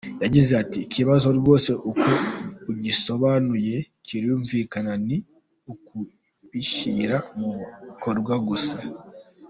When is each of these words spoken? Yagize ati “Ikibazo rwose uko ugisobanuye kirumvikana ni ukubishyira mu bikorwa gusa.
Yagize 0.23 0.51
ati 0.63 0.77
“Ikibazo 0.87 1.27
rwose 1.39 1.71
uko 1.91 2.09
ugisobanuye 2.71 3.75
kirumvikana 4.05 4.93
ni 5.07 5.17
ukubishyira 5.73 7.17
mu 7.39 7.49
bikorwa 7.87 8.35
gusa. 8.49 8.77